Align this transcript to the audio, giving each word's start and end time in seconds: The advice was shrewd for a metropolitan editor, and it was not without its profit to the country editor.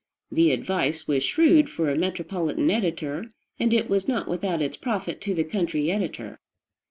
The 0.31 0.49
advice 0.51 1.07
was 1.07 1.21
shrewd 1.23 1.69
for 1.69 1.87
a 1.91 1.95
metropolitan 1.95 2.71
editor, 2.71 3.25
and 3.59 3.71
it 3.71 3.87
was 3.87 4.07
not 4.07 4.27
without 4.27 4.59
its 4.59 4.75
profit 4.75 5.21
to 5.21 5.35
the 5.35 5.43
country 5.43 5.91
editor. 5.91 6.39